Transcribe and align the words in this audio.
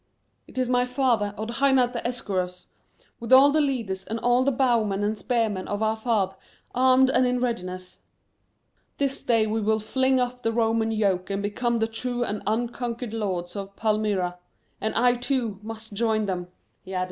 "It 0.47 0.57
is 0.57 0.67
my 0.67 0.83
father, 0.83 1.35
Odhainat 1.37 1.93
the 1.93 1.99
esarkos,(1) 2.01 2.65
with 3.19 3.31
all 3.31 3.51
the 3.51 3.61
leaders 3.61 4.03
and 4.03 4.17
all 4.17 4.43
the 4.43 4.51
bowmen 4.51 5.03
and 5.03 5.15
spearmen 5.15 5.67
of 5.67 5.83
our 5.83 5.95
fahdh 5.95 6.33
armed 6.73 7.11
and 7.11 7.27
in 7.27 7.39
readiness. 7.39 7.99
This 8.97 9.21
day 9.21 9.45
will 9.45 9.61
we 9.75 9.79
fling 9.79 10.19
off 10.19 10.41
the 10.41 10.51
Roman 10.51 10.89
yoke 10.91 11.29
and 11.29 11.43
become 11.43 11.77
the 11.77 11.85
true 11.85 12.23
and 12.23 12.41
unconquered 12.47 13.13
lords 13.13 13.55
of 13.55 13.75
Palmyra. 13.75 14.39
And 14.81 14.95
I, 14.95 15.13
too, 15.17 15.59
Must 15.61 15.93
join 15.93 16.25
them," 16.25 16.47
he 16.81 16.95
added. 16.95 16.99